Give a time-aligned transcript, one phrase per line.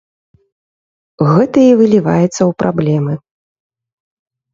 [1.33, 3.13] Гэта і выліваецца ў праблемы.